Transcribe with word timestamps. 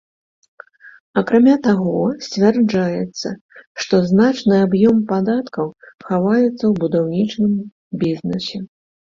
Акрамя 1.21 1.55
таго, 1.67 1.91
сцвярджаецца, 2.27 3.29
што 3.85 3.95
значны 4.13 4.55
аб'ём 4.69 4.97
падаткаў 5.13 5.67
хаваецца 6.09 6.49
ў 6.67 6.73
будаўнічым 6.87 7.47
бізнэсе. 8.07 8.57